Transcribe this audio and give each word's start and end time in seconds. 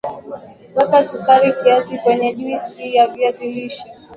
weka 0.75 0.99
sukari 1.07 1.51
kiasi 1.61 1.97
kwenye 1.97 2.35
juisi 2.35 2.95
ya 2.95 3.07
viazi 3.07 3.51
lishe 3.51 3.87